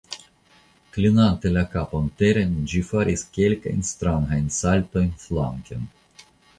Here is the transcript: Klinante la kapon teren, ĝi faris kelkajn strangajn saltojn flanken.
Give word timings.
Klinante 0.95 1.51
la 1.57 1.65
kapon 1.75 2.09
teren, 2.23 2.57
ĝi 2.73 2.83
faris 2.89 3.27
kelkajn 3.39 3.87
strangajn 3.93 4.53
saltojn 4.61 5.17
flanken. 5.29 5.91